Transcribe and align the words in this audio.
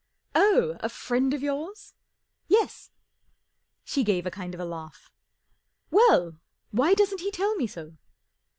Oh, 0.33 0.77
a 0.79 0.89
friend 0.89 1.31
of 1.31 1.43
yours?" 1.43 1.93
44 2.47 2.47
Yes." 2.63 2.89
She 3.83 4.03
gave 4.03 4.25
a 4.25 4.31
kind 4.31 4.55
of 4.55 4.59
a 4.59 4.65
laugh." 4.65 5.11
Well, 5.91 6.37
why 6.71 6.95
doesn't 6.95 7.21
he 7.21 7.29
tell 7.29 7.53
me 7.53 7.67
so 7.67 7.97